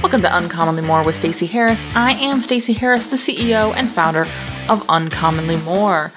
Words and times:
Welcome 0.00 0.22
to 0.22 0.32
Uncommonly 0.32 0.82
More 0.82 1.02
with 1.02 1.16
Stacey 1.16 1.46
Harris. 1.46 1.84
I 1.92 2.12
am 2.12 2.40
Stacey 2.40 2.72
Harris, 2.72 3.08
the 3.08 3.16
CEO 3.16 3.74
and 3.74 3.88
founder 3.88 4.28
of 4.68 4.88
Uncommonly 4.88 5.56
More. 5.64 6.12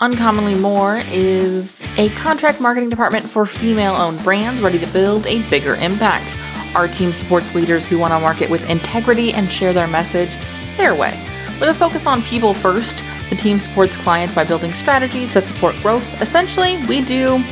Uncommonly 0.00 0.54
More 0.54 1.02
is 1.10 1.84
a 1.98 2.08
contract 2.14 2.58
marketing 2.58 2.88
department 2.88 3.28
for 3.28 3.44
female 3.44 3.94
owned 3.94 4.24
brands 4.24 4.62
ready 4.62 4.78
to 4.78 4.86
build 4.94 5.26
a 5.26 5.46
bigger 5.50 5.74
impact. 5.74 6.38
Our 6.74 6.88
team 6.88 7.12
supports 7.12 7.54
leaders 7.54 7.86
who 7.86 7.98
want 7.98 8.14
to 8.14 8.18
market 8.18 8.48
with 8.48 8.68
integrity 8.70 9.34
and 9.34 9.52
share 9.52 9.74
their 9.74 9.86
message 9.86 10.34
their 10.78 10.94
way. 10.94 11.12
With 11.60 11.68
a 11.68 11.74
focus 11.74 12.06
on 12.06 12.22
people 12.22 12.54
first, 12.54 13.04
the 13.28 13.36
team 13.36 13.58
supports 13.58 13.94
clients 13.94 14.34
by 14.34 14.44
building 14.44 14.72
strategies 14.72 15.34
that 15.34 15.46
support 15.46 15.76
growth. 15.82 16.22
Essentially, 16.22 16.78
we 16.86 17.02
do 17.02 17.44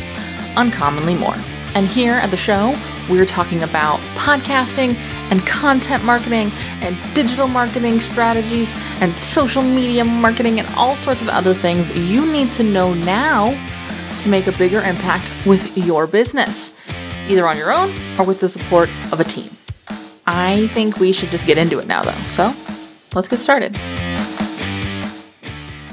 uncommonly 0.56 1.16
more. 1.16 1.36
And 1.74 1.86
here 1.86 2.14
at 2.14 2.30
the 2.30 2.36
show, 2.38 2.74
we're 3.10 3.26
talking 3.26 3.62
about 3.62 4.00
podcasting 4.16 4.96
and 5.30 5.46
content 5.46 6.04
marketing 6.04 6.50
and 6.80 6.96
digital 7.14 7.48
marketing 7.48 8.00
strategies 8.00 8.74
and 9.00 9.12
social 9.14 9.62
media 9.62 10.04
marketing 10.04 10.58
and 10.58 10.68
all 10.76 10.96
sorts 10.96 11.22
of 11.22 11.28
other 11.28 11.54
things 11.54 11.90
you 11.96 12.30
need 12.32 12.50
to 12.50 12.62
know 12.62 12.94
now 12.94 13.50
to 14.20 14.28
make 14.28 14.46
a 14.46 14.52
bigger 14.52 14.80
impact 14.80 15.32
with 15.44 15.76
your 15.76 16.06
business, 16.06 16.74
either 17.28 17.46
on 17.46 17.56
your 17.56 17.72
own 17.72 17.90
or 18.18 18.24
with 18.24 18.40
the 18.40 18.48
support 18.48 18.88
of 19.12 19.20
a 19.20 19.24
team. 19.24 19.50
I 20.26 20.66
think 20.68 20.98
we 20.98 21.12
should 21.12 21.30
just 21.30 21.46
get 21.46 21.58
into 21.58 21.78
it 21.78 21.86
now, 21.86 22.02
though. 22.02 22.20
So 22.30 22.52
let's 23.14 23.28
get 23.28 23.38
started. 23.38 23.76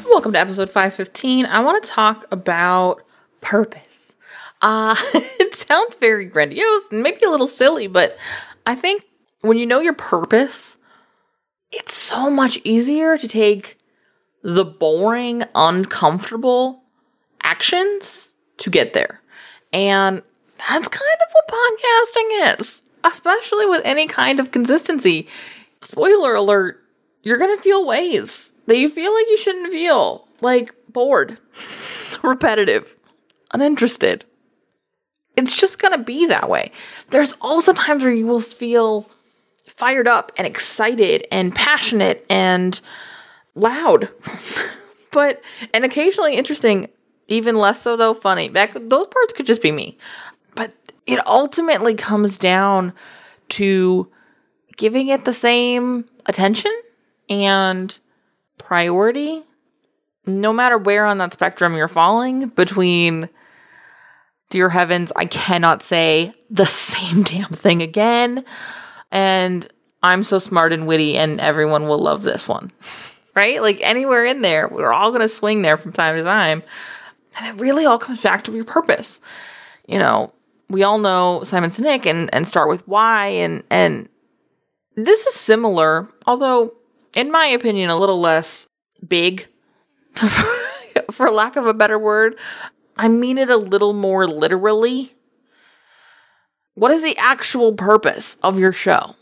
Welcome 0.06 0.34
to 0.34 0.40
episode 0.40 0.70
515. 0.70 1.46
I 1.46 1.60
want 1.60 1.84
to 1.84 1.90
talk 1.90 2.26
about 2.32 3.04
purpose. 3.42 4.16
Uh, 4.62 4.96
it 5.14 5.54
sounds 5.56 5.96
very 5.98 6.26
grandiose 6.26 6.88
and 6.92 7.04
maybe 7.04 7.24
a 7.26 7.30
little 7.30 7.48
silly, 7.48 7.88
but 7.88 8.18
I 8.66 8.76
think 8.76 9.06
when 9.44 9.58
you 9.58 9.66
know 9.66 9.82
your 9.82 9.94
purpose, 9.94 10.78
it's 11.72 11.94
so 11.94 12.30
much 12.30 12.60
easier 12.64 13.18
to 13.18 13.28
take 13.28 13.78
the 14.42 14.66
boring, 14.66 15.44
uncomfortable 15.54 16.84
actions 17.44 18.34
to 18.58 18.70
get 18.70 18.94
there. 18.94 19.22
And 19.72 20.24
that's 20.58 20.88
kind 20.88 21.18
of 21.22 21.34
what 21.34 21.48
podcasting 21.48 22.60
is, 22.60 22.84
especially 23.04 23.66
with 23.66 23.82
any 23.84 24.08
kind 24.08 24.40
of 24.40 24.52
consistency. 24.52 25.28
Spoiler 25.82 26.36
alert, 26.36 26.82
you're 27.24 27.38
going 27.38 27.56
to 27.56 27.62
feel 27.62 27.86
ways 27.86 28.52
that 28.68 28.78
you 28.78 28.88
feel 28.88 29.14
like 29.14 29.28
you 29.30 29.38
shouldn't 29.38 29.74
feel, 29.74 30.26
like 30.40 30.74
bored, 30.90 31.38
repetitive, 32.24 32.98
uninterested 33.54 34.24
it's 35.36 35.60
just 35.60 35.80
going 35.80 35.98
to 35.98 36.04
be 36.04 36.28
that 36.28 36.50
way. 36.50 36.72
There's 37.10 37.34
also 37.42 37.74
times 37.74 38.04
where 38.04 38.14
you 38.14 38.28
will 38.28 38.40
feel 38.40 39.10
fired 39.68 40.08
up 40.08 40.32
and 40.38 40.48
excited 40.48 41.26
and 41.32 41.54
passionate 41.54 42.26
and 42.30 42.80
loud. 43.56 44.10
but 45.12 45.42
and 45.74 45.86
occasionally 45.86 46.36
interesting, 46.36 46.90
even 47.28 47.56
less 47.56 47.82
so 47.82 47.96
though 47.96 48.14
funny. 48.14 48.50
That 48.50 48.90
those 48.90 49.08
parts 49.08 49.34
could 49.34 49.46
just 49.46 49.62
be 49.62 49.72
me. 49.72 49.98
But 50.56 50.74
it 51.06 51.26
ultimately 51.28 51.96
comes 51.96 52.38
down 52.38 52.94
to 53.50 54.10
giving 54.78 55.08
it 55.08 55.26
the 55.26 55.34
same 55.34 56.06
attention 56.26 56.72
and 57.30 57.98
priority 58.58 59.44
no 60.26 60.54
matter 60.54 60.78
where 60.78 61.06
on 61.06 61.18
that 61.18 61.34
spectrum 61.34 61.76
you're 61.76 61.88
falling 61.88 62.48
between 62.50 63.30
dear 64.50 64.70
heavens, 64.70 65.12
I 65.16 65.26
cannot 65.26 65.82
say 65.82 66.34
the 66.50 66.66
same 66.66 67.24
damn 67.24 67.50
thing 67.50 67.82
again. 67.82 68.46
And 69.14 69.66
I'm 70.02 70.26
so 70.26 70.40
smart 70.40 70.74
and 70.74 70.86
witty, 70.86 71.16
and 71.16 71.40
everyone 71.40 71.88
will 71.88 72.00
love 72.00 72.24
this 72.24 72.48
one. 72.48 72.72
right? 73.36 73.62
Like 73.62 73.80
anywhere 73.82 74.26
in 74.26 74.42
there, 74.42 74.68
we're 74.68 74.92
all 74.92 75.12
going 75.12 75.22
to 75.22 75.28
swing 75.28 75.62
there 75.62 75.78
from 75.78 75.94
time 75.94 76.18
to 76.18 76.24
time. 76.24 76.64
And 77.38 77.48
it 77.48 77.62
really 77.62 77.86
all 77.86 77.98
comes 77.98 78.22
back 78.22 78.44
to 78.44 78.52
your 78.52 78.66
purpose. 78.66 79.22
You 79.88 80.00
know, 80.00 80.34
we 80.70 80.84
all 80.84 81.00
know 81.00 81.44
Simon 81.44 81.70
Sinek 81.70 82.06
and, 82.06 82.30
and 82.34 82.48
start 82.48 82.70
with 82.70 82.88
why. 82.88 83.28
And, 83.28 83.64
and 83.70 84.10
this 84.96 85.26
is 85.26 85.34
similar, 85.34 86.08
although, 86.28 86.74
in 87.16 87.32
my 87.32 87.48
opinion, 87.48 87.90
a 87.90 87.98
little 87.98 88.20
less 88.20 88.68
big, 89.08 89.48
for 91.12 91.32
lack 91.32 91.56
of 91.56 91.66
a 91.66 91.74
better 91.74 91.98
word. 91.98 92.38
I 92.96 93.08
mean 93.08 93.40
it 93.40 93.50
a 93.50 93.58
little 93.58 93.94
more 93.94 94.28
literally. 94.28 95.16
What 96.76 96.92
is 96.92 97.04
the 97.04 97.18
actual 97.18 97.74
purpose 97.74 98.38
of 98.42 98.58
your 98.60 98.72
show? 98.72 99.16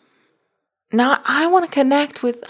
Not, 0.93 1.21
I 1.25 1.47
want 1.47 1.65
to 1.65 1.71
connect 1.71 2.21
with, 2.21 2.43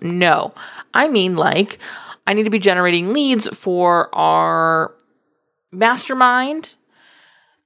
no. 0.00 0.54
I 0.94 1.08
mean, 1.08 1.36
like, 1.36 1.78
I 2.26 2.32
need 2.32 2.44
to 2.44 2.50
be 2.50 2.58
generating 2.58 3.12
leads 3.12 3.46
for 3.58 4.14
our 4.14 4.94
mastermind 5.70 6.74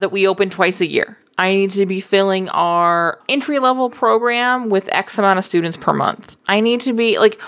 that 0.00 0.12
we 0.12 0.26
open 0.26 0.50
twice 0.50 0.80
a 0.80 0.90
year. 0.90 1.18
I 1.38 1.54
need 1.54 1.70
to 1.70 1.86
be 1.86 2.00
filling 2.00 2.48
our 2.48 3.20
entry 3.28 3.58
level 3.58 3.90
program 3.90 4.70
with 4.70 4.88
X 4.92 5.18
amount 5.18 5.38
of 5.38 5.44
students 5.44 5.76
per 5.76 5.92
month. 5.92 6.36
I 6.48 6.60
need 6.60 6.80
to 6.82 6.92
be 6.92 7.18
like, 7.18 7.40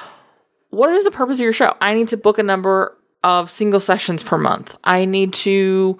what 0.71 0.91
is 0.91 1.04
the 1.04 1.10
purpose 1.10 1.38
of 1.38 1.43
your 1.43 1.53
show? 1.53 1.75
I 1.81 1.94
need 1.94 2.09
to 2.09 2.16
book 2.16 2.38
a 2.38 2.43
number 2.43 2.97
of 3.25 3.48
single 3.50 3.81
sessions 3.81 4.22
per 4.22 4.38
month. 4.38 4.77
I 4.84 5.06
need 5.06 5.32
to 5.34 5.98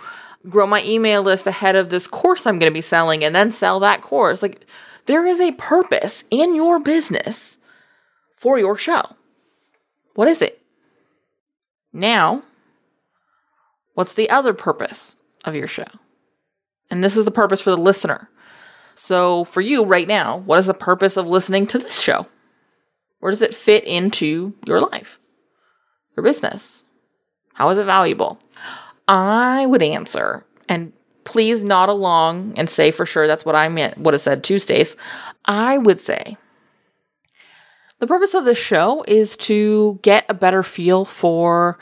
grow 0.49 0.67
my 0.67 0.83
email 0.85 1.23
list 1.23 1.47
ahead 1.47 1.77
of 1.77 1.89
this 1.89 2.07
course 2.07 2.47
I'm 2.47 2.59
going 2.59 2.71
to 2.71 2.75
be 2.75 2.83
selling 2.83 3.25
and 3.25 3.35
then 3.35 3.51
sell 3.51 3.81
that 3.81 4.03
course. 4.03 4.43
Like, 4.43 4.67
there 5.07 5.27
is 5.27 5.41
a 5.41 5.53
purpose 5.53 6.25
in 6.31 6.55
your 6.55 6.79
business 6.81 7.59
for 8.35 8.59
your 8.59 8.77
show. 8.77 9.03
What 10.15 10.29
is 10.29 10.43
it? 10.43 10.61
Now, 11.93 12.43
what's 13.95 14.15
the 14.15 14.31
other 14.31 14.53
purpose 14.53 15.17
of 15.45 15.55
your 15.55 15.67
show? 15.67 15.87
And 16.91 17.03
this 17.03 17.17
is 17.17 17.25
the 17.25 17.31
purpose 17.31 17.61
for 17.61 17.71
the 17.71 17.77
listener. 17.77 18.29
So, 18.97 19.45
for 19.45 19.61
you 19.61 19.85
right 19.85 20.09
now, 20.09 20.39
what 20.39 20.59
is 20.59 20.67
the 20.67 20.75
purpose 20.75 21.17
of 21.17 21.29
listening 21.29 21.67
to 21.69 21.79
this 21.79 22.01
show? 22.01 22.27
Where 23.21 23.31
does 23.31 23.43
it 23.43 23.55
fit 23.55 23.85
into 23.85 24.55
your 24.67 24.81
life, 24.81 25.19
your 26.17 26.25
business, 26.25 26.85
how 27.59 27.69
is 27.71 27.79
it 27.79 27.87
valuable? 27.87 28.39
I 29.09 29.67
would 29.67 29.83
answer, 29.83 30.45
and 30.69 30.93
please 31.25 31.65
nod 31.65 31.89
along 31.89 32.55
and 32.57 32.69
say 32.69 32.91
for 32.91 33.07
sure 33.07 33.27
that's 33.27 33.45
what 33.45 33.57
I 33.57 33.69
meant, 33.69 33.99
would 33.99 34.15
have 34.15 34.21
said 34.21 34.45
Tuesdays. 34.45 34.97
I 35.47 35.79
would 35.79 35.99
say 35.99 36.37
the 37.99 38.07
purpose 38.07 38.35
of 38.35 38.45
this 38.45 38.59
show 38.59 39.05
is 39.09 39.37
to 39.39 39.99
get 40.03 40.25
a 40.29 40.35
better 40.35 40.63
feel 40.63 41.05
for 41.05 41.79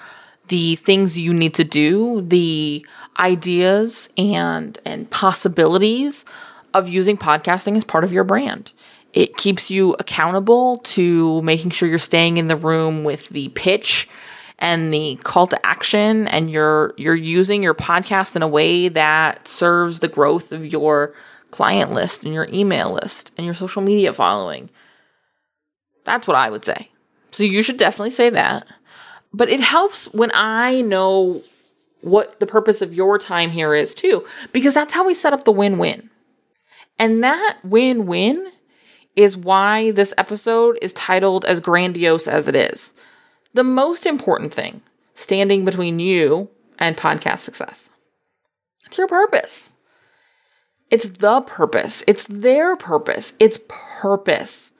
the 0.49 0.77
things 0.77 1.19
you 1.19 1.35
need 1.35 1.55
to 1.55 1.65
do, 1.65 2.23
the 2.23 2.87
ideas 3.19 4.09
and 4.17 4.79
and 4.85 5.11
possibilities 5.11 6.25
of 6.75 6.89
using 6.89 7.17
podcasting 7.17 7.77
as 7.77 7.85
part 7.85 8.05
of 8.05 8.13
your 8.13 8.25
brand. 8.25 8.71
It 9.13 9.37
keeps 9.37 9.71
you 9.71 9.95
accountable 9.99 10.79
to 10.79 11.43
making 11.43 11.71
sure 11.71 11.89
you're 11.89 11.99
staying 11.99 12.37
in 12.37 12.47
the 12.47 12.57
room 12.57 13.03
with 13.03 13.29
the 13.31 13.49
pitch 13.51 14.09
and 14.59 14.93
the 14.93 15.19
call 15.22 15.47
to 15.47 15.67
action 15.67 16.27
and 16.28 16.50
you're 16.50 16.94
you're 16.97 17.15
using 17.15 17.62
your 17.62 17.75
podcast 17.75 18.37
in 18.37 18.43
a 18.43 18.49
way 18.49 18.89
that 18.89 19.47
serves 19.47 20.00
the 20.00 20.09
growth 20.09 20.53
of 20.53 20.65
your 20.65 21.15
client 21.50 21.93
list 21.93 22.25
and 22.25 22.34
your 22.34 22.49
email 22.53 22.93
list 22.93 23.33
and 23.37 23.45
your 23.45 23.55
social 23.55 23.83
media 23.83 24.12
following. 24.12 24.71
That's 26.05 26.27
what 26.27 26.37
I 26.37 26.50
would 26.50 26.65
say. 26.65 26.91
So 27.33 27.45
you 27.45 27.62
should 27.62 27.77
definitely 27.77 28.11
say 28.11 28.31
that. 28.31 28.66
But 29.33 29.49
it 29.50 29.61
helps 29.61 30.06
when 30.15 30.31
I 30.33 30.81
know 30.81 31.43
what 32.00 32.41
the 32.41 32.47
purpose 32.47 32.83
of 32.83 32.95
your 32.95 33.19
time 33.19 33.50
here 33.50 33.75
is 33.75 33.95
too, 33.95 34.25
because 34.53 34.75
that's 34.75 34.95
how 34.95 35.06
we 35.06 35.15
set 35.15 35.33
up 35.33 35.45
the 35.45 35.53
win 35.53 35.78
win. 35.78 36.09
And 36.98 37.22
that 37.25 37.59
win 37.63 38.07
win 38.07 38.51
is 39.16 39.36
why 39.36 39.91
this 39.91 40.15
episode 40.16 40.78
is 40.81 40.92
titled 40.92 41.45
as 41.45 41.60
grandiose 41.60 42.28
as 42.28 42.48
it 42.48 42.57
is 42.57 42.95
the 43.57 43.65
most 43.65 44.07
important 44.07 44.55
thing 44.55 44.83
standing 45.15 45.65
between 45.65 45.99
you 45.99 46.49
and 46.79 46.97
podcast 46.97 47.39
success. 47.39 47.91
It's 48.85 48.99
your 48.99 49.09
purpose. 49.09 49.75
It's 50.91 51.09
the 51.09 51.41
purpose. 51.41 52.05
It's 52.07 52.27
their 52.27 52.77
purpose. 52.77 53.33
It's 53.41 53.59
purpose. 53.67 54.73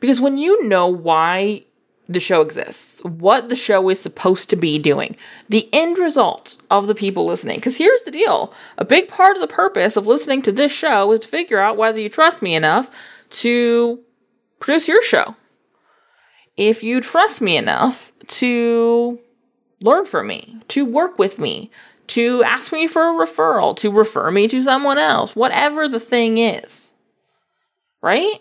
Because 0.00 0.20
when 0.20 0.38
you 0.38 0.66
know 0.66 0.88
why 0.88 1.64
the 2.08 2.20
show 2.20 2.40
exists, 2.40 3.02
what 3.04 3.48
the 3.48 3.56
show 3.56 3.88
is 3.88 4.00
supposed 4.00 4.50
to 4.50 4.56
be 4.56 4.78
doing, 4.78 5.16
the 5.48 5.68
end 5.72 5.98
result 5.98 6.56
of 6.70 6.86
the 6.86 6.94
people 6.94 7.26
listening. 7.26 7.56
Because 7.58 7.76
here's 7.76 8.02
the 8.02 8.10
deal 8.10 8.52
a 8.78 8.84
big 8.84 9.08
part 9.08 9.36
of 9.36 9.40
the 9.40 9.54
purpose 9.54 9.96
of 9.96 10.06
listening 10.06 10.42
to 10.42 10.52
this 10.52 10.72
show 10.72 11.12
is 11.12 11.20
to 11.20 11.28
figure 11.28 11.60
out 11.60 11.76
whether 11.76 12.00
you 12.00 12.08
trust 12.08 12.42
me 12.42 12.54
enough 12.54 12.90
to 13.30 14.00
produce 14.60 14.88
your 14.88 15.02
show 15.02 15.36
if 16.56 16.82
you 16.82 17.00
trust 17.00 17.40
me 17.40 17.56
enough 17.56 18.12
to 18.26 19.18
learn 19.80 20.06
from 20.06 20.26
me, 20.28 20.58
to 20.68 20.84
work 20.84 21.18
with 21.18 21.38
me, 21.38 21.70
to 22.08 22.42
ask 22.44 22.72
me 22.72 22.86
for 22.86 23.02
a 23.02 23.26
referral, 23.26 23.76
to 23.76 23.90
refer 23.90 24.30
me 24.30 24.46
to 24.48 24.62
someone 24.62 24.98
else, 24.98 25.34
whatever 25.34 25.88
the 25.88 26.00
thing 26.00 26.38
is. 26.38 26.92
right? 28.02 28.40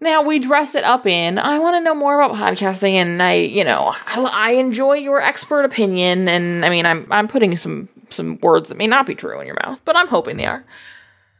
Now 0.00 0.22
we 0.22 0.38
dress 0.38 0.74
it 0.74 0.84
up 0.84 1.06
in, 1.06 1.38
I 1.38 1.58
want 1.58 1.76
to 1.76 1.80
know 1.80 1.94
more 1.94 2.20
about 2.20 2.36
podcasting 2.36 2.94
and 2.94 3.22
I, 3.22 3.34
you 3.34 3.64
know, 3.64 3.94
I, 4.06 4.20
I 4.20 4.50
enjoy 4.52 4.94
your 4.94 5.20
expert 5.20 5.64
opinion 5.64 6.28
and 6.28 6.64
I 6.64 6.68
mean, 6.68 6.84
I'm 6.84 7.06
I'm 7.10 7.28
putting 7.28 7.56
some 7.56 7.88
some 8.10 8.38
words 8.42 8.68
that 8.68 8.76
may 8.78 8.86
not 8.86 9.06
be 9.06 9.14
true 9.14 9.40
in 9.40 9.46
your 9.46 9.56
mouth, 9.64 9.80
but 9.84 9.96
I'm 9.96 10.08
hoping 10.08 10.36
they 10.36 10.46
are. 10.46 10.64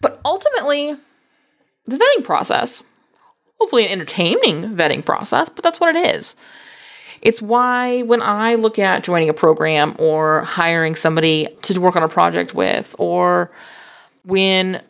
But 0.01 0.21
ultimately, 0.25 0.97
the 1.87 1.97
vetting 1.97 2.25
process, 2.25 2.83
hopefully 3.59 3.85
an 3.85 3.93
entertaining 3.93 4.77
vetting 4.77 5.05
process, 5.05 5.49
but 5.49 5.63
that's 5.63 5.81
what 5.81 5.95
it 5.95 6.17
is. 6.17 6.37
It's 7.23 7.41
why 7.41 8.03
when 8.03 8.21
I 8.21 8.55
look 8.55 8.79
at 8.79 9.03
joining 9.03 9.31
a 9.31 9.35
program 9.35 9.97
or 9.99 10.43
hiring 10.43 10.95
somebody 10.95 11.49
to 11.63 11.81
work 11.81 11.97
on 11.97 12.03
a 12.03 12.09
project 12.09 12.55
with, 12.55 12.95
or 12.99 13.51
when 14.25 14.83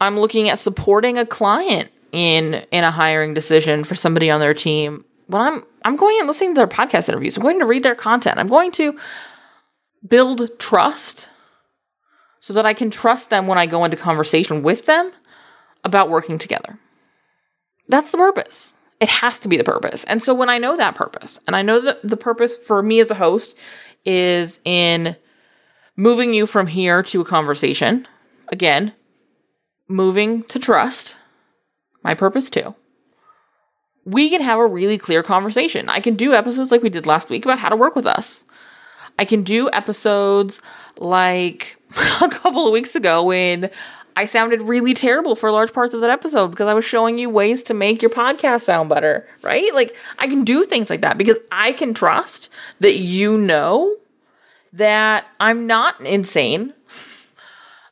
I'm 0.00 0.18
looking 0.18 0.48
at 0.48 0.58
supporting 0.58 1.18
a 1.18 1.26
client 1.26 1.90
in 2.12 2.64
in 2.70 2.84
a 2.84 2.90
hiring 2.90 3.34
decision 3.34 3.82
for 3.84 3.96
somebody 3.96 4.30
on 4.30 4.40
their 4.40 4.54
team, 4.54 5.04
when 5.26 5.42
I'm 5.42 5.64
I'm 5.84 5.96
going 5.96 6.16
and 6.18 6.28
listening 6.28 6.54
to 6.54 6.60
their 6.60 6.68
podcast 6.68 7.08
interviews, 7.08 7.36
I'm 7.36 7.42
going 7.42 7.58
to 7.58 7.66
read 7.66 7.82
their 7.82 7.94
content. 7.94 8.38
I'm 8.38 8.46
going 8.46 8.70
to 8.72 8.98
build 10.06 10.58
trust 10.58 11.28
so 12.40 12.52
that 12.54 12.66
I 12.66 12.74
can 12.74 12.90
trust 12.90 13.30
them 13.30 13.46
when 13.46 13.58
I 13.58 13.66
go 13.66 13.84
into 13.84 13.96
conversation 13.96 14.62
with 14.62 14.86
them 14.86 15.12
about 15.84 16.08
working 16.08 16.38
together. 16.38 16.78
That's 17.90 18.12
the 18.12 18.18
purpose. 18.18 18.76
It 19.00 19.08
has 19.08 19.38
to 19.40 19.48
be 19.48 19.56
the 19.56 19.64
purpose. 19.64 20.04
And 20.04 20.22
so 20.22 20.32
when 20.32 20.48
I 20.48 20.58
know 20.58 20.76
that 20.76 20.94
purpose, 20.94 21.40
and 21.46 21.56
I 21.56 21.62
know 21.62 21.80
that 21.80 21.98
the 22.02 22.16
purpose 22.16 22.56
for 22.56 22.82
me 22.82 23.00
as 23.00 23.10
a 23.10 23.14
host 23.14 23.56
is 24.04 24.60
in 24.64 25.16
moving 25.96 26.32
you 26.32 26.46
from 26.46 26.66
here 26.66 27.02
to 27.02 27.20
a 27.20 27.24
conversation, 27.24 28.06
again, 28.48 28.92
moving 29.88 30.44
to 30.44 30.58
trust, 30.58 31.16
my 32.04 32.14
purpose 32.14 32.48
too. 32.48 32.74
We 34.04 34.30
can 34.30 34.40
have 34.40 34.58
a 34.58 34.66
really 34.66 34.96
clear 34.96 35.22
conversation. 35.22 35.88
I 35.88 36.00
can 36.00 36.14
do 36.14 36.32
episodes 36.32 36.70
like 36.70 36.82
we 36.82 36.90
did 36.90 37.06
last 37.06 37.28
week 37.28 37.44
about 37.44 37.58
how 37.58 37.68
to 37.68 37.76
work 37.76 37.96
with 37.96 38.06
us. 38.06 38.44
I 39.18 39.24
can 39.24 39.42
do 39.42 39.68
episodes 39.72 40.62
like 40.98 41.76
a 42.22 42.28
couple 42.28 42.66
of 42.66 42.72
weeks 42.72 42.94
ago 42.94 43.24
when 43.24 43.70
I 44.16 44.24
sounded 44.24 44.62
really 44.62 44.94
terrible 44.94 45.34
for 45.34 45.50
large 45.50 45.72
parts 45.72 45.94
of 45.94 46.00
that 46.00 46.10
episode 46.10 46.48
because 46.48 46.68
I 46.68 46.74
was 46.74 46.84
showing 46.84 47.18
you 47.18 47.30
ways 47.30 47.62
to 47.64 47.74
make 47.74 48.02
your 48.02 48.10
podcast 48.10 48.62
sound 48.62 48.88
better, 48.88 49.26
right? 49.42 49.72
Like 49.74 49.96
I 50.18 50.26
can 50.26 50.44
do 50.44 50.64
things 50.64 50.90
like 50.90 51.00
that 51.02 51.18
because 51.18 51.38
I 51.50 51.72
can 51.72 51.94
trust 51.94 52.50
that 52.80 52.96
you 52.96 53.38
know 53.38 53.96
that 54.72 55.26
I'm 55.38 55.66
not 55.66 56.00
insane, 56.00 56.74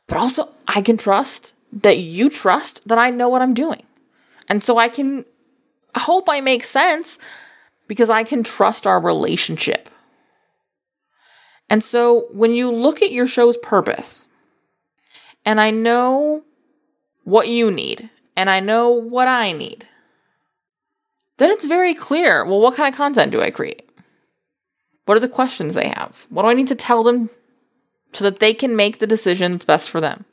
but 0.07 0.17
also 0.17 0.49
I 0.67 0.81
can 0.81 0.97
trust 0.97 1.53
that 1.73 1.99
you 1.99 2.29
trust 2.29 2.87
that 2.87 2.97
I 2.97 3.09
know 3.09 3.29
what 3.29 3.41
I'm 3.41 3.53
doing. 3.53 3.83
And 4.47 4.63
so 4.63 4.77
I 4.77 4.89
can 4.89 5.25
hope 5.95 6.29
I 6.29 6.41
make 6.41 6.63
sense 6.63 7.19
because 7.87 8.09
I 8.09 8.23
can 8.23 8.43
trust 8.43 8.87
our 8.87 8.99
relationship. 8.99 9.89
And 11.69 11.83
so 11.83 12.27
when 12.31 12.51
you 12.51 12.71
look 12.71 13.01
at 13.01 13.11
your 13.11 13.27
show's 13.27 13.57
purpose, 13.57 14.27
and 15.49 15.59
I 15.59 15.71
know 15.71 16.43
what 17.23 17.47
you 17.47 17.71
need, 17.71 18.07
and 18.37 18.51
I 18.51 18.59
know 18.59 18.91
what 18.91 19.27
I 19.27 19.51
need, 19.51 19.87
then 21.37 21.49
it's 21.49 21.65
very 21.65 21.95
clear 21.95 22.45
well, 22.45 22.61
what 22.61 22.75
kind 22.75 22.93
of 22.93 22.95
content 22.95 23.31
do 23.31 23.41
I 23.41 23.49
create? 23.49 23.89
What 25.05 25.17
are 25.17 25.21
the 25.21 25.27
questions 25.27 25.73
they 25.73 25.87
have? 25.87 26.27
What 26.29 26.43
do 26.43 26.49
I 26.49 26.53
need 26.53 26.67
to 26.67 26.75
tell 26.75 27.01
them 27.01 27.31
so 28.13 28.25
that 28.25 28.37
they 28.37 28.53
can 28.53 28.75
make 28.75 28.99
the 28.99 29.07
decision 29.07 29.53
that's 29.53 29.65
best 29.65 29.89
for 29.89 29.99
them? 29.99 30.25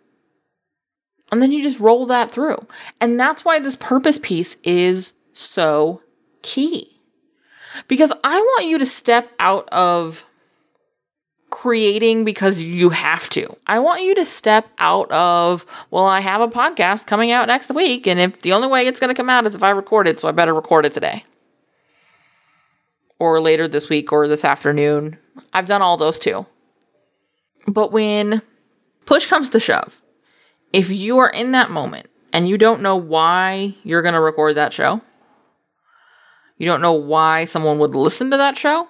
And 1.32 1.40
then 1.40 1.50
you 1.50 1.62
just 1.62 1.80
roll 1.80 2.04
that 2.04 2.30
through. 2.30 2.66
And 3.00 3.18
that's 3.18 3.42
why 3.42 3.58
this 3.58 3.76
purpose 3.76 4.20
piece 4.22 4.58
is 4.64 5.14
so 5.32 6.02
key. 6.42 7.00
Because 7.88 8.12
I 8.22 8.38
want 8.38 8.66
you 8.66 8.76
to 8.76 8.84
step 8.84 9.30
out 9.38 9.66
of 9.72 10.26
creating 11.56 12.22
because 12.22 12.60
you 12.60 12.90
have 12.90 13.30
to. 13.30 13.46
I 13.66 13.78
want 13.78 14.02
you 14.02 14.14
to 14.16 14.26
step 14.26 14.68
out 14.76 15.10
of, 15.10 15.64
well, 15.90 16.04
I 16.04 16.20
have 16.20 16.42
a 16.42 16.48
podcast 16.48 17.06
coming 17.06 17.32
out 17.32 17.46
next 17.46 17.74
week, 17.74 18.06
and 18.06 18.20
if 18.20 18.42
the 18.42 18.52
only 18.52 18.68
way 18.68 18.86
it's 18.86 19.00
going 19.00 19.08
to 19.08 19.14
come 19.16 19.30
out 19.30 19.46
is 19.46 19.54
if 19.54 19.62
I 19.62 19.70
record 19.70 20.06
it, 20.06 20.20
so 20.20 20.28
I 20.28 20.32
better 20.32 20.52
record 20.52 20.84
it 20.84 20.92
today. 20.92 21.24
Or 23.18 23.40
later 23.40 23.68
this 23.68 23.88
week 23.88 24.12
or 24.12 24.28
this 24.28 24.44
afternoon. 24.44 25.16
I've 25.54 25.66
done 25.66 25.80
all 25.80 25.96
those 25.96 26.18
too. 26.18 26.44
But 27.66 27.90
when 27.90 28.42
push 29.06 29.26
comes 29.26 29.48
to 29.50 29.58
shove, 29.58 30.02
if 30.74 30.90
you 30.90 31.16
are 31.20 31.30
in 31.30 31.52
that 31.52 31.70
moment 31.70 32.10
and 32.34 32.46
you 32.46 32.58
don't 32.58 32.82
know 32.82 32.96
why 32.96 33.74
you're 33.82 34.02
going 34.02 34.12
to 34.12 34.20
record 34.20 34.56
that 34.56 34.74
show, 34.74 35.00
you 36.58 36.66
don't 36.66 36.82
know 36.82 36.92
why 36.92 37.46
someone 37.46 37.78
would 37.78 37.94
listen 37.94 38.30
to 38.32 38.36
that 38.36 38.58
show, 38.58 38.88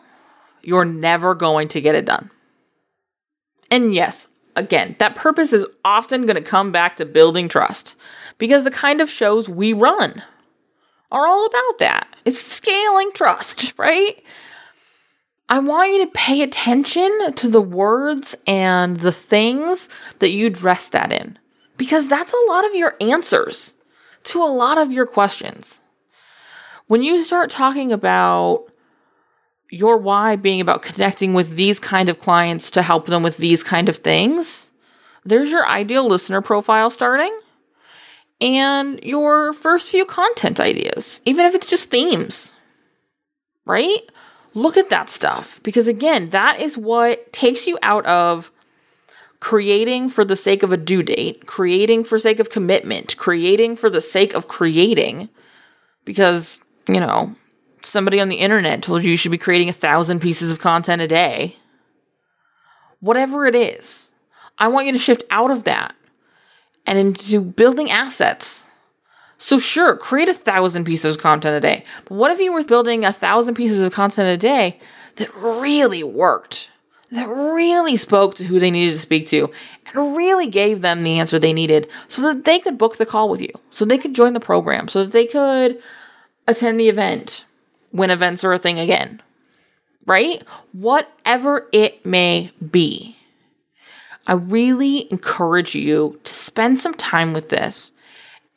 you're 0.62 0.84
never 0.84 1.36
going 1.36 1.68
to 1.68 1.80
get 1.80 1.94
it 1.94 2.06
done. 2.06 2.32
And 3.70 3.94
yes, 3.94 4.28
again, 4.54 4.96
that 4.98 5.14
purpose 5.14 5.52
is 5.52 5.66
often 5.84 6.26
going 6.26 6.36
to 6.36 6.42
come 6.42 6.72
back 6.72 6.96
to 6.96 7.04
building 7.04 7.48
trust 7.48 7.96
because 8.38 8.64
the 8.64 8.70
kind 8.70 9.00
of 9.00 9.10
shows 9.10 9.48
we 9.48 9.72
run 9.72 10.22
are 11.10 11.26
all 11.26 11.46
about 11.46 11.78
that. 11.78 12.16
It's 12.24 12.40
scaling 12.40 13.10
trust, 13.12 13.74
right? 13.78 14.22
I 15.48 15.60
want 15.60 15.92
you 15.92 16.04
to 16.04 16.10
pay 16.12 16.42
attention 16.42 17.32
to 17.34 17.48
the 17.48 17.60
words 17.60 18.34
and 18.48 18.96
the 18.96 19.12
things 19.12 19.88
that 20.18 20.30
you 20.30 20.50
dress 20.50 20.88
that 20.88 21.12
in 21.12 21.38
because 21.76 22.08
that's 22.08 22.32
a 22.32 22.50
lot 22.50 22.66
of 22.66 22.74
your 22.74 22.96
answers 23.00 23.74
to 24.24 24.42
a 24.42 24.46
lot 24.46 24.76
of 24.76 24.90
your 24.90 25.06
questions. 25.06 25.80
When 26.88 27.02
you 27.02 27.22
start 27.22 27.50
talking 27.50 27.92
about 27.92 28.64
your 29.70 29.96
why 29.98 30.36
being 30.36 30.60
about 30.60 30.82
connecting 30.82 31.34
with 31.34 31.56
these 31.56 31.80
kind 31.80 32.08
of 32.08 32.18
clients 32.18 32.70
to 32.72 32.82
help 32.82 33.06
them 33.06 33.22
with 33.22 33.36
these 33.36 33.62
kind 33.62 33.88
of 33.88 33.96
things, 33.96 34.70
there's 35.24 35.50
your 35.50 35.66
ideal 35.66 36.06
listener 36.06 36.40
profile 36.40 36.90
starting 36.90 37.36
and 38.40 39.02
your 39.02 39.52
first 39.52 39.90
few 39.90 40.04
content 40.04 40.60
ideas, 40.60 41.20
even 41.24 41.46
if 41.46 41.54
it's 41.54 41.66
just 41.66 41.90
themes, 41.90 42.54
right? 43.64 44.00
Look 44.54 44.76
at 44.76 44.90
that 44.90 45.10
stuff 45.10 45.60
because, 45.62 45.88
again, 45.88 46.30
that 46.30 46.60
is 46.60 46.78
what 46.78 47.32
takes 47.32 47.66
you 47.66 47.78
out 47.82 48.06
of 48.06 48.50
creating 49.40 50.08
for 50.08 50.24
the 50.24 50.36
sake 50.36 50.62
of 50.62 50.72
a 50.72 50.76
due 50.76 51.02
date, 51.02 51.46
creating 51.46 52.04
for 52.04 52.18
sake 52.18 52.40
of 52.40 52.50
commitment, 52.50 53.16
creating 53.16 53.76
for 53.76 53.90
the 53.90 54.00
sake 54.00 54.34
of 54.34 54.48
creating 54.48 55.28
because, 56.04 56.62
you 56.88 57.00
know, 57.00 57.34
somebody 57.86 58.20
on 58.20 58.28
the 58.28 58.36
internet 58.36 58.82
told 58.82 59.04
you 59.04 59.10
you 59.10 59.16
should 59.16 59.30
be 59.30 59.38
creating 59.38 59.68
a 59.68 59.72
thousand 59.72 60.20
pieces 60.20 60.52
of 60.52 60.58
content 60.58 61.00
a 61.00 61.08
day, 61.08 61.56
whatever 63.00 63.46
it 63.46 63.54
is, 63.54 64.12
I 64.58 64.68
want 64.68 64.86
you 64.86 64.92
to 64.92 64.98
shift 64.98 65.24
out 65.30 65.50
of 65.50 65.64
that 65.64 65.94
and 66.86 66.98
into 66.98 67.40
building 67.40 67.90
assets. 67.90 68.64
So, 69.38 69.58
sure, 69.58 69.96
create 69.96 70.28
a 70.28 70.34
thousand 70.34 70.84
pieces 70.84 71.14
of 71.14 71.22
content 71.22 71.56
a 71.56 71.60
day. 71.60 71.84
But 72.06 72.14
what 72.14 72.30
if 72.30 72.40
you 72.40 72.52
were 72.52 72.64
building 72.64 73.04
a 73.04 73.12
thousand 73.12 73.54
pieces 73.54 73.82
of 73.82 73.92
content 73.92 74.28
a 74.28 74.36
day 74.38 74.80
that 75.16 75.32
really 75.34 76.02
worked, 76.02 76.70
that 77.10 77.28
really 77.28 77.98
spoke 77.98 78.34
to 78.36 78.44
who 78.44 78.58
they 78.58 78.70
needed 78.70 78.94
to 78.94 79.00
speak 79.00 79.26
to, 79.28 79.50
and 79.86 80.16
really 80.16 80.46
gave 80.46 80.80
them 80.80 81.02
the 81.02 81.18
answer 81.18 81.38
they 81.38 81.52
needed 81.52 81.88
so 82.08 82.22
that 82.22 82.44
they 82.44 82.58
could 82.58 82.78
book 82.78 82.96
the 82.96 83.06
call 83.06 83.28
with 83.28 83.42
you, 83.42 83.52
so 83.70 83.84
they 83.84 83.98
could 83.98 84.14
join 84.14 84.32
the 84.32 84.40
program, 84.40 84.88
so 84.88 85.04
that 85.04 85.12
they 85.12 85.26
could 85.26 85.82
attend 86.48 86.80
the 86.80 86.88
event, 86.88 87.44
when 87.90 88.10
events 88.10 88.44
are 88.44 88.52
a 88.52 88.58
thing 88.58 88.78
again, 88.78 89.22
right? 90.06 90.42
Whatever 90.72 91.68
it 91.72 92.04
may 92.04 92.50
be. 92.70 93.16
I 94.26 94.34
really 94.34 95.10
encourage 95.12 95.74
you 95.74 96.20
to 96.24 96.34
spend 96.34 96.80
some 96.80 96.94
time 96.94 97.32
with 97.32 97.48
this 97.48 97.92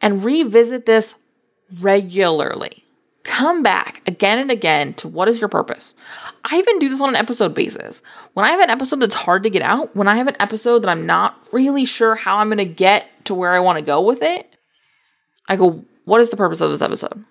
and 0.02 0.24
revisit 0.24 0.86
this 0.86 1.16
regularly. 1.80 2.86
Come 3.24 3.62
back 3.62 4.02
again 4.08 4.40
and 4.40 4.50
again 4.50 4.94
to 4.96 5.08
what 5.08 5.28
is 5.28 5.40
your 5.40 5.50
purpose. 5.50 5.94
I 6.44 6.58
even 6.58 6.80
do 6.80 6.90
this 6.90 7.02
on 7.02 7.10
an 7.10 7.16
episode 7.16 7.54
basis. 7.54 8.02
When 8.34 8.46
I 8.46 8.50
have 8.50 8.62
an 8.62 8.72
episode 8.72 9.02
that's 9.02 9.14
hard 9.14 9.44
to 9.44 9.50
get 9.50 9.62
out, 9.62 9.96
when 9.96 10.08
I 10.08 10.16
have 10.16 10.28
an 10.28 10.38
episode 10.40 10.80
that 10.80 10.90
I'm 10.90 11.06
not 11.06 11.38
really 11.52 11.86
sure 11.86 12.16
how 12.16 12.38
I'm 12.38 12.48
going 12.48 12.58
to 12.58 12.66
get 12.66 13.08
to 13.26 13.36
where 13.36 13.54
I 13.54 13.60
want 13.60 13.78
to 13.78 13.86
go 13.86 14.02
with 14.02 14.24
it, 14.24 14.56
I 15.48 15.58
go, 15.58 15.86
what 16.06 16.22
is 16.22 16.32
the 16.32 16.38
purpose 16.38 16.62
of 16.62 16.72
this 16.72 16.82
episode? 16.82 17.24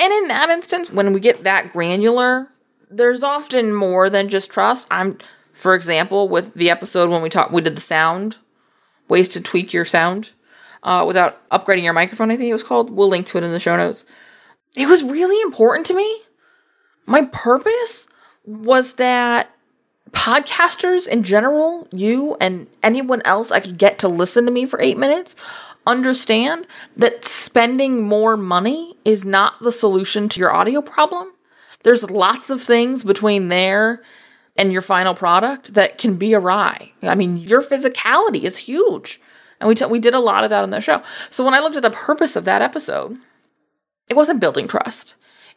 And 0.00 0.12
in 0.14 0.28
that 0.28 0.48
instance, 0.48 0.90
when 0.90 1.12
we 1.12 1.20
get 1.20 1.44
that 1.44 1.74
granular, 1.74 2.48
there's 2.90 3.22
often 3.22 3.74
more 3.74 4.08
than 4.08 4.30
just 4.30 4.50
trust. 4.50 4.86
I'm, 4.90 5.18
for 5.52 5.74
example, 5.74 6.26
with 6.26 6.54
the 6.54 6.70
episode 6.70 7.10
when 7.10 7.20
we 7.20 7.28
talked, 7.28 7.52
we 7.52 7.60
did 7.60 7.76
the 7.76 7.82
sound 7.82 8.38
ways 9.08 9.28
to 9.28 9.42
tweak 9.42 9.74
your 9.74 9.84
sound 9.84 10.30
uh, 10.82 11.04
without 11.06 11.46
upgrading 11.50 11.82
your 11.82 11.92
microphone. 11.92 12.30
I 12.30 12.38
think 12.38 12.48
it 12.48 12.54
was 12.54 12.62
called. 12.62 12.88
We'll 12.88 13.08
link 13.08 13.26
to 13.26 13.38
it 13.38 13.44
in 13.44 13.52
the 13.52 13.60
show 13.60 13.76
notes. 13.76 14.06
It 14.74 14.88
was 14.88 15.04
really 15.04 15.38
important 15.42 15.84
to 15.86 15.94
me. 15.94 16.22
My 17.04 17.26
purpose 17.26 18.08
was 18.46 18.94
that 18.94 19.50
podcasters 20.12 21.06
in 21.06 21.24
general, 21.24 21.88
you 21.92 22.38
and 22.40 22.66
anyone 22.82 23.20
else 23.26 23.50
I 23.50 23.60
could 23.60 23.76
get 23.76 23.98
to 23.98 24.08
listen 24.08 24.46
to 24.46 24.50
me 24.50 24.64
for 24.64 24.80
eight 24.80 24.96
minutes, 24.96 25.36
understand 25.90 26.66
that 26.96 27.24
spending 27.24 28.02
more 28.02 28.36
money 28.36 28.94
is 29.04 29.24
not 29.24 29.60
the 29.60 29.72
solution 29.72 30.28
to 30.30 30.40
your 30.40 30.54
audio 30.54 30.80
problem. 30.80 31.32
There's 31.82 32.10
lots 32.10 32.50
of 32.50 32.62
things 32.62 33.04
between 33.04 33.48
there 33.48 34.02
and 34.56 34.72
your 34.72 34.82
final 34.82 35.14
product 35.14 35.74
that 35.74 35.98
can 35.98 36.16
be 36.16 36.34
awry. 36.34 36.92
I 37.02 37.14
mean, 37.14 37.36
your 37.36 37.62
physicality 37.62 38.44
is 38.44 38.58
huge. 38.58 39.20
And 39.60 39.68
we, 39.68 39.74
t- 39.74 39.86
we 39.86 39.98
did 39.98 40.14
a 40.14 40.20
lot 40.20 40.44
of 40.44 40.50
that 40.50 40.62
on 40.62 40.70
the 40.70 40.80
show. 40.80 41.02
So 41.30 41.44
when 41.44 41.54
I 41.54 41.60
looked 41.60 41.76
at 41.76 41.82
the 41.82 41.90
purpose 41.90 42.36
of 42.36 42.44
that 42.44 42.62
episode, 42.62 43.18
it 44.08 44.14
wasn't 44.14 44.40
building 44.40 44.68
trust. 44.68 45.14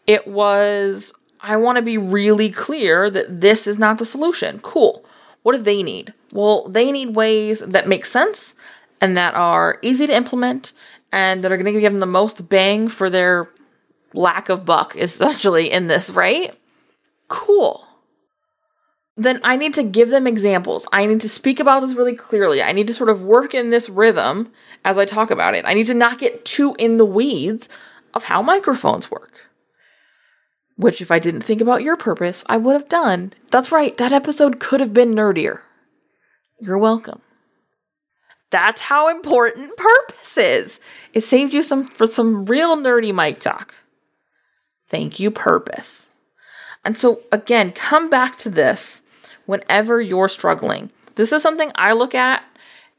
It 0.08 0.28
was, 0.28 1.14
I 1.42 1.58
want 1.58 1.78
to 1.78 1.82
be 1.82 1.98
really 1.98 2.50
clear 2.50 3.10
that 3.10 3.42
this 3.42 3.68
is 3.68 3.78
not 3.78 4.00
the 4.00 4.06
solution. 4.06 4.60
Cool. 4.60 5.06
What 5.44 5.56
do 5.56 5.62
they 5.62 5.84
need? 5.84 6.14
Well, 6.32 6.68
they 6.70 6.92
need 6.92 7.16
ways 7.16 7.60
that 7.60 7.88
make 7.88 8.06
sense 8.06 8.56
and 9.04 9.18
that 9.18 9.36
are 9.36 9.78
easy 9.82 10.08
to 10.08 10.16
implement 10.16 10.74
and 11.12 11.44
that 11.44 11.52
are 11.52 11.58
going 11.58 11.74
to 11.74 11.80
give 11.80 11.94
them 11.94 12.00
the 12.00 12.06
most 12.06 12.50
bang 12.50 12.88
for 12.88 13.10
their 13.10 13.50
lack 14.14 14.50
of 14.50 14.66
buck, 14.66 14.96
essentially, 14.98 15.72
in 15.72 15.88
this, 15.88 16.10
right? 16.10 16.56
Cool 17.28 17.86
then 19.16 19.40
I 19.44 19.56
need 19.58 19.76
to 19.76 19.84
give 19.84 20.10
them 20.10 20.26
examples. 20.26 20.88
I 20.92 21.06
need 21.06 21.22
to 21.22 21.30
speak 21.30 21.60
about 21.60 21.82
this 21.82 21.94
really 21.94 22.16
clearly. 22.16 22.64
I 22.64 22.72
need 22.72 22.88
to 22.88 22.94
sort 22.94 23.10
of 23.10 23.22
work 23.22 23.54
in 23.54 23.70
this 23.70 23.90
rhythm 23.90 24.52
as 24.84 24.98
I 24.98 25.06
talk 25.06 25.30
about 25.30 25.56
it. 25.56 25.66
I 25.66 25.74
need 25.74 25.86
to 25.88 25.94
not 25.94 26.18
get 26.18 26.46
too 26.46 26.76
in 26.80 26.98
the 26.98 27.06
weeds 27.06 27.70
of 28.14 28.24
how 28.24 28.42
microphones 28.42 29.12
work. 29.12 29.32
Which, 30.76 31.02
if 31.02 31.12
I 31.12 31.20
didn't 31.20 31.42
think 31.42 31.62
about 31.62 31.84
your 31.84 31.96
purpose, 31.96 32.44
I 32.50 32.58
would 32.58 32.74
have 32.74 32.90
done. 32.90 33.34
That's 33.52 33.72
right, 33.72 33.96
that 33.98 34.12
episode 34.12 34.60
could 34.60 34.80
have 34.80 34.94
been 34.94 35.14
nerdier. 35.14 35.60
You're 36.60 36.80
welcome. 36.80 37.22
That's 38.54 38.82
how 38.82 39.10
important 39.10 39.76
purpose 39.78 40.38
is. 40.38 40.80
It 41.12 41.22
saved 41.22 41.56
you 41.56 41.64
some 41.64 41.84
for 41.84 42.06
some 42.06 42.46
real 42.46 42.78
nerdy 42.78 43.12
mic 43.12 43.40
talk. 43.40 43.74
Thank 44.88 45.20
you, 45.20 45.32
purpose. 45.32 46.10
And 46.86 46.96
so, 46.96 47.22
again, 47.32 47.72
come 47.72 48.12
back 48.12 48.38
to 48.38 48.52
this 48.52 49.02
whenever 49.48 50.00
you're 50.00 50.28
struggling. 50.28 50.92
This 51.16 51.32
is 51.32 51.42
something 51.42 51.72
I 51.74 51.94
look 51.94 52.14
at 52.14 52.44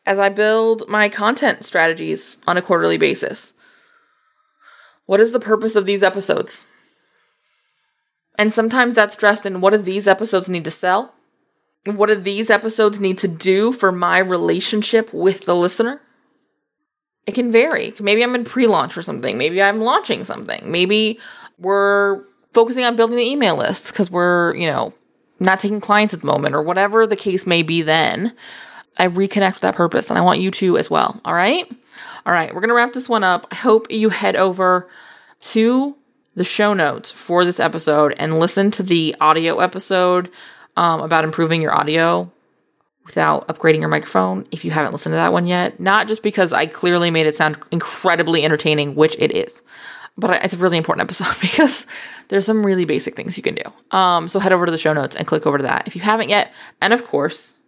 as 0.04 0.18
I 0.18 0.28
build 0.28 0.88
my 0.88 1.08
content 1.08 1.64
strategies 1.64 2.37
on 2.49 2.56
a 2.56 2.62
quarterly 2.62 2.99
basis. 2.99 3.52
What 5.06 5.20
is 5.20 5.30
the 5.30 5.38
purpose 5.38 5.76
of 5.76 5.87
these 5.87 6.02
episodes? 6.02 6.64
And 8.37 8.52
sometimes 8.52 8.96
that's 8.96 9.14
dressed 9.14 9.46
in 9.46 9.61
what 9.61 9.70
do 9.70 9.78
these 9.78 10.08
episodes 10.08 10.49
need 10.49 10.64
to 10.64 10.73
sell? 10.73 11.14
What 11.85 12.09
do 12.09 12.14
these 12.14 12.50
episodes 12.50 12.99
need 12.99 13.19
to 13.19 13.29
do 13.29 13.73
for 13.73 13.93
my 13.93 14.19
relationship 14.19 15.12
with 15.12 15.45
the 15.45 15.55
listener? 15.55 16.00
It 17.26 17.35
can 17.35 17.53
vary. 17.53 17.95
Maybe 18.00 18.23
I'm 18.23 18.35
in 18.35 18.45
pre 18.45 18.67
launch 18.67 18.97
or 18.97 19.03
something. 19.03 19.37
Maybe 19.37 19.62
I'm 19.62 19.81
launching 19.81 20.25
something. 20.25 20.71
Maybe 20.71 21.19
we're 21.59 22.23
focusing 22.53 22.85
on 22.85 22.97
building 22.97 23.17
the 23.17 23.29
email 23.29 23.57
list 23.57 23.88
because 23.88 24.11
we're, 24.11 24.55
you 24.55 24.67
know, 24.67 24.95
not 25.41 25.59
taking 25.59 25.81
clients 25.81 26.14
at 26.14 26.21
the 26.21 26.26
moment 26.26 26.55
or 26.55 26.62
whatever 26.62 27.07
the 27.07 27.17
case 27.17 27.47
may 27.47 27.62
be 27.62 27.83
then, 27.83 28.35
I 28.97 29.09
reconnect 29.09 29.55
with 29.55 29.61
that 29.61 29.75
purpose 29.75 30.09
and 30.09 30.19
I 30.19 30.23
want 30.23 30.41
you 30.41 30.50
to 30.53 30.79
as 30.79 30.88
well. 30.88 31.21
All 31.25 31.35
right. 31.35 31.71
All 32.26 32.33
right. 32.33 32.55
We're 32.55 32.61
going 32.61 32.69
to 32.69 32.75
wrap 32.75 32.93
this 32.93 33.09
one 33.09 33.25
up. 33.25 33.47
I 33.50 33.57
hope 33.57 33.91
you 33.91 34.09
head 34.09 34.37
over 34.37 34.88
to 35.41 35.97
the 36.35 36.45
show 36.45 36.75
notes 36.75 37.11
for 37.11 37.45
this 37.45 37.61
episode 37.61 38.14
and 38.19 38.38
listen 38.38 38.71
to 38.73 38.83
the 38.83 39.14
audio 39.21 39.59
episode 39.59 40.31
um, 40.76 41.00
about 41.00 41.25
improving 41.25 41.62
your 41.62 41.75
audio 41.75 42.31
without 43.04 43.47
upgrading 43.49 43.81
your 43.81 43.88
microphone 43.88 44.47
if 44.50 44.64
you 44.64 44.71
haven't 44.71 44.93
listened 44.93 45.12
to 45.12 45.16
that 45.16 45.33
one 45.33 45.47
yet. 45.47 45.78
Not 45.78 46.09
just 46.09 46.23
because 46.23 46.52
I 46.52 46.66
clearly 46.66 47.11
made 47.11 47.26
it 47.26 47.37
sound 47.37 47.59
incredibly 47.71 48.45
entertaining, 48.45 48.95
which 48.95 49.16
it 49.19 49.33
is 49.33 49.62
but 50.16 50.45
it's 50.45 50.54
a 50.54 50.57
really 50.57 50.78
important 50.78 51.02
episode 51.07 51.40
because 51.40 51.87
there's 52.28 52.47
some 52.47 52.64
really 52.64 52.85
basic 52.85 53.16
things 53.16 53.37
you 53.37 53.43
can 53.43 53.54
do. 53.54 53.97
Um, 53.97 54.28
so 54.28 54.38
head 54.40 54.52
over 54.52 54.66
to 54.66 54.73
the 54.73 54.78
show 54.78 54.93
notes 54.93 55.16
and 55.16 55.26
click 55.26 55.47
over 55.47 55.59
to 55.59 55.64
that 55.64 55.87
if 55.87 55.97
you 55.97 56.02
haven't 56.02 56.28
yet. 56.28 56.52
And 56.81 56.93
of 56.93 57.04
course, 57.04 57.59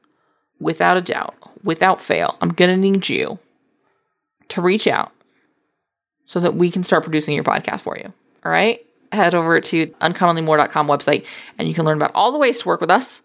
without 0.61 0.97
a 0.97 1.01
doubt, 1.01 1.35
without 1.65 2.01
fail, 2.01 2.37
I'm 2.41 2.51
gonna 2.51 2.77
need 2.77 3.09
you 3.09 3.39
to 4.49 4.61
reach 4.61 4.87
out 4.87 5.13
so 6.25 6.41
that 6.41 6.55
we 6.55 6.71
can 6.71 6.83
start 6.83 7.03
producing 7.03 7.35
your 7.35 7.45
podcast 7.45 7.81
for 7.81 7.97
you. 7.97 8.13
All 8.45 8.53
right, 8.53 8.85
head 9.13 9.35
over 9.35 9.61
to 9.61 9.87
uncommonlymore.com 9.87 10.87
website 10.87 11.27
and 11.59 11.69
you 11.69 11.75
can 11.75 11.85
learn 11.85 11.97
about 11.97 12.13
all 12.15 12.33
the 12.33 12.39
ways 12.39 12.59
to 12.59 12.69
work 12.69 12.81
with 12.81 12.91
us 12.91 13.23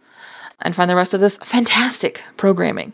and 0.62 0.76
find 0.76 0.90
the 0.90 0.96
rest 0.96 1.14
of 1.14 1.22
this 1.22 1.38
fantastic 1.38 2.24
programming 2.38 2.94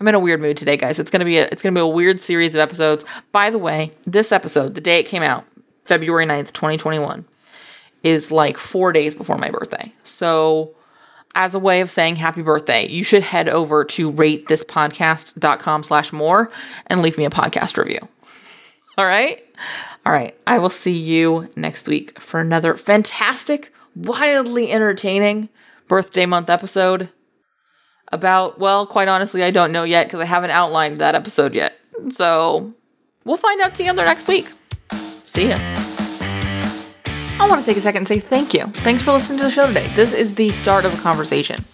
I'm 0.00 0.06
in 0.06 0.14
a 0.14 0.20
weird 0.20 0.40
mood 0.40 0.56
today, 0.56 0.76
guys. 0.76 0.98
It's 0.98 1.10
gonna 1.10 1.24
be 1.24 1.38
a 1.38 1.46
it's 1.46 1.62
gonna 1.62 1.74
be 1.74 1.80
a 1.80 1.86
weird 1.86 2.20
series 2.20 2.54
of 2.54 2.60
episodes. 2.60 3.04
By 3.32 3.50
the 3.50 3.58
way, 3.58 3.90
this 4.06 4.30
episode, 4.30 4.74
the 4.74 4.80
day 4.80 5.00
it 5.00 5.06
came 5.06 5.22
out, 5.22 5.44
February 5.86 6.24
9th, 6.24 6.52
2021, 6.52 7.24
is 8.02 8.30
like 8.30 8.58
four 8.58 8.92
days 8.92 9.14
before 9.14 9.38
my 9.38 9.50
birthday. 9.50 9.92
So 10.04 10.74
as 11.34 11.54
a 11.54 11.58
way 11.58 11.80
of 11.80 11.90
saying 11.90 12.16
happy 12.16 12.42
birthday, 12.42 12.86
you 12.88 13.02
should 13.02 13.22
head 13.22 13.48
over 13.48 13.84
to 13.84 14.12
ratethispodcast.com 14.12 15.82
slash 15.82 16.12
more 16.12 16.50
and 16.86 17.02
leave 17.02 17.18
me 17.18 17.24
a 17.24 17.30
podcast 17.30 17.76
review. 17.76 18.06
All 18.98 19.06
right? 19.06 19.44
All 20.04 20.12
right. 20.12 20.34
I 20.44 20.58
will 20.58 20.70
see 20.70 20.98
you 20.98 21.48
next 21.54 21.86
week 21.86 22.18
for 22.20 22.40
another 22.40 22.76
fantastic, 22.76 23.72
wildly 23.94 24.72
entertaining 24.72 25.48
birthday 25.86 26.26
month 26.26 26.50
episode 26.50 27.08
about, 28.10 28.58
well, 28.58 28.86
quite 28.86 29.06
honestly, 29.06 29.44
I 29.44 29.52
don't 29.52 29.70
know 29.70 29.84
yet 29.84 30.08
because 30.08 30.18
I 30.18 30.24
haven't 30.24 30.50
outlined 30.50 30.96
that 30.96 31.14
episode 31.14 31.54
yet. 31.54 31.78
So 32.10 32.74
we'll 33.24 33.36
find 33.36 33.60
out 33.60 33.76
together 33.76 34.04
next 34.04 34.26
week. 34.26 34.50
See 35.26 35.48
ya. 35.48 35.58
I 37.40 37.46
want 37.48 37.60
to 37.60 37.66
take 37.66 37.76
a 37.76 37.80
second 37.80 37.98
and 37.98 38.08
say 38.08 38.18
thank 38.18 38.52
you. 38.52 38.66
Thanks 38.78 39.04
for 39.04 39.12
listening 39.12 39.38
to 39.38 39.44
the 39.44 39.50
show 39.50 39.68
today. 39.68 39.92
This 39.94 40.12
is 40.12 40.34
the 40.34 40.50
start 40.50 40.84
of 40.84 40.92
a 40.92 41.00
conversation. 41.00 41.64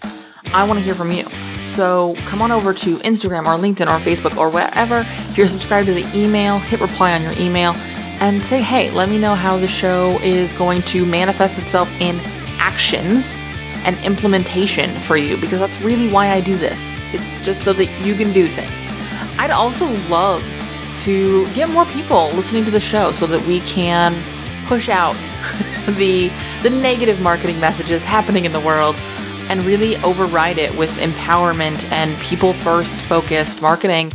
I 0.52 0.64
want 0.64 0.78
to 0.78 0.84
hear 0.84 0.94
from 0.94 1.10
you. 1.10 1.24
So 1.74 2.14
come 2.26 2.40
on 2.40 2.52
over 2.52 2.72
to 2.72 2.96
Instagram 2.98 3.46
or 3.46 3.60
LinkedIn 3.60 3.88
or 3.88 3.98
Facebook 3.98 4.36
or 4.36 4.48
whatever. 4.48 5.00
If 5.08 5.36
you're 5.36 5.48
subscribed 5.48 5.88
to 5.88 5.92
the 5.92 6.06
email, 6.16 6.60
hit 6.60 6.80
reply 6.80 7.12
on 7.14 7.22
your 7.22 7.32
email 7.32 7.72
and 8.20 8.44
say, 8.44 8.62
hey, 8.62 8.92
let 8.92 9.08
me 9.08 9.18
know 9.18 9.34
how 9.34 9.56
the 9.56 9.66
show 9.66 10.20
is 10.20 10.54
going 10.54 10.82
to 10.82 11.04
manifest 11.04 11.58
itself 11.58 11.90
in 12.00 12.14
actions 12.60 13.34
and 13.84 13.98
implementation 14.04 14.88
for 15.00 15.16
you 15.16 15.36
because 15.36 15.58
that's 15.58 15.80
really 15.80 16.08
why 16.08 16.30
I 16.30 16.40
do 16.40 16.56
this. 16.56 16.92
It's 17.12 17.28
just 17.44 17.64
so 17.64 17.72
that 17.72 17.86
you 18.06 18.14
can 18.14 18.32
do 18.32 18.46
things. 18.46 18.84
I'd 19.36 19.50
also 19.50 19.88
love 20.08 20.44
to 21.00 21.44
get 21.54 21.68
more 21.70 21.86
people 21.86 22.30
listening 22.34 22.64
to 22.66 22.70
the 22.70 22.78
show 22.78 23.10
so 23.10 23.26
that 23.26 23.44
we 23.48 23.58
can 23.62 24.14
push 24.66 24.88
out 24.88 25.16
the 25.96 26.30
the 26.62 26.70
negative 26.70 27.20
marketing 27.20 27.58
messages 27.58 28.04
happening 28.04 28.44
in 28.44 28.52
the 28.52 28.60
world 28.60 28.94
and 29.48 29.62
really 29.64 29.96
override 29.98 30.58
it 30.58 30.76
with 30.76 30.90
empowerment 30.98 31.90
and 31.90 32.18
people 32.20 32.52
first 32.52 33.02
focused 33.02 33.62
marketing 33.62 34.12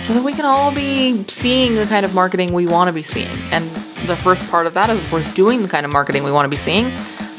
so 0.00 0.12
that 0.14 0.22
we 0.22 0.32
can 0.32 0.44
all 0.44 0.72
be 0.72 1.24
seeing 1.28 1.74
the 1.74 1.86
kind 1.86 2.06
of 2.06 2.14
marketing 2.14 2.52
we 2.52 2.66
want 2.66 2.88
to 2.88 2.92
be 2.92 3.02
seeing. 3.02 3.36
And 3.50 3.64
the 4.06 4.16
first 4.16 4.48
part 4.50 4.66
of 4.66 4.74
that 4.74 4.90
is, 4.90 5.02
of 5.02 5.10
course, 5.10 5.34
doing 5.34 5.62
the 5.62 5.68
kind 5.68 5.84
of 5.84 5.92
marketing 5.92 6.24
we 6.24 6.32
want 6.32 6.44
to 6.44 6.48
be 6.48 6.56
seeing. 6.56 6.90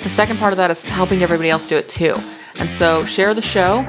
The 0.03 0.09
second 0.09 0.37
part 0.37 0.53
of 0.53 0.57
that 0.57 0.69
is 0.71 0.85
helping 0.85 1.23
everybody 1.23 1.49
else 1.49 1.67
do 1.67 1.77
it 1.77 1.89
too. 1.89 2.15
And 2.55 2.69
so 2.69 3.05
share 3.05 3.33
the 3.33 3.41
show. 3.41 3.85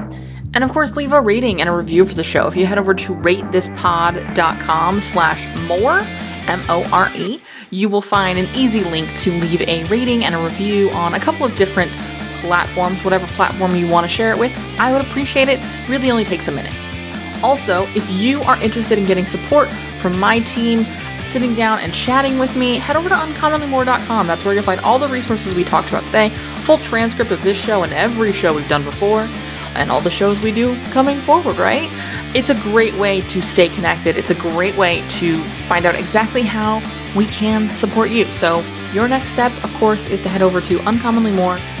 And 0.53 0.63
of 0.63 0.71
course, 0.71 0.95
leave 0.95 1.13
a 1.13 1.21
rating 1.21 1.61
and 1.61 1.69
a 1.69 1.73
review 1.73 2.05
for 2.05 2.15
the 2.15 2.23
show. 2.23 2.47
If 2.47 2.55
you 2.57 2.65
head 2.65 2.77
over 2.77 2.93
to 2.93 3.15
ratethispod.com 3.15 5.01
slash 5.01 5.47
more, 5.67 6.01
M-O-R-E, 6.47 7.41
you 7.69 7.87
will 7.87 8.01
find 8.01 8.37
an 8.37 8.47
easy 8.53 8.83
link 8.83 9.15
to 9.19 9.31
leave 9.31 9.61
a 9.61 9.85
rating 9.85 10.25
and 10.25 10.35
a 10.35 10.37
review 10.39 10.89
on 10.91 11.13
a 11.13 11.19
couple 11.19 11.45
of 11.45 11.55
different 11.55 11.91
platforms, 12.41 13.03
whatever 13.03 13.25
platform 13.27 13.75
you 13.75 13.87
want 13.87 14.05
to 14.05 14.09
share 14.09 14.31
it 14.31 14.37
with. 14.37 14.53
I 14.79 14.91
would 14.91 15.01
appreciate 15.01 15.47
it. 15.47 15.59
Really 15.87 16.11
only 16.11 16.25
takes 16.25 16.47
a 16.47 16.51
minute. 16.51 16.73
Also, 17.43 17.87
if 17.95 18.09
you 18.11 18.41
are 18.43 18.61
interested 18.61 18.97
in 18.99 19.05
getting 19.05 19.25
support 19.25 19.69
from 19.97 20.19
my 20.19 20.39
team, 20.39 20.83
sitting 21.19 21.55
down 21.55 21.79
and 21.79 21.93
chatting 21.93 22.37
with 22.37 22.55
me, 22.55 22.77
head 22.77 22.95
over 22.95 23.09
to 23.09 23.15
uncommonlymore.com. 23.15 24.27
That's 24.27 24.45
where 24.45 24.53
you'll 24.53 24.63
find 24.63 24.81
all 24.81 24.99
the 24.99 25.07
resources 25.07 25.53
we 25.53 25.63
talked 25.63 25.89
about 25.89 26.03
today, 26.05 26.29
full 26.59 26.77
transcript 26.77 27.31
of 27.31 27.41
this 27.41 27.57
show 27.57 27.83
and 27.83 27.93
every 27.93 28.31
show 28.31 28.53
we've 28.53 28.67
done 28.67 28.83
before, 28.83 29.27
and 29.75 29.91
all 29.91 30.01
the 30.01 30.11
shows 30.11 30.39
we 30.39 30.51
do 30.51 30.79
coming 30.91 31.17
forward, 31.17 31.57
right? 31.57 31.89
It's 32.35 32.49
a 32.49 32.55
great 32.55 32.93
way 32.95 33.21
to 33.21 33.41
stay 33.41 33.69
connected. 33.69 34.17
It's 34.17 34.29
a 34.29 34.35
great 34.35 34.75
way 34.77 35.07
to 35.09 35.39
find 35.39 35.85
out 35.85 35.95
exactly 35.95 36.43
how 36.43 36.81
we 37.15 37.25
can 37.25 37.69
support 37.69 38.09
you. 38.09 38.25
So, 38.33 38.63
your 38.93 39.07
next 39.07 39.29
step, 39.29 39.51
of 39.63 39.73
course, 39.75 40.07
is 40.07 40.19
to 40.21 40.29
head 40.29 40.41
over 40.41 40.59
to 40.61 40.77
uncommonlymore.com. 40.79 41.80